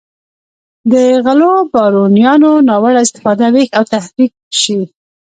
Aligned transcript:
د 0.91 0.93
غلو 1.25 1.51
بارونیانو 1.73 2.51
ناوړه 2.67 2.99
استفاده 3.05 3.45
ویښ 3.53 3.69
او 3.77 3.83
تحریک 3.93 4.31
شي. 4.61 4.79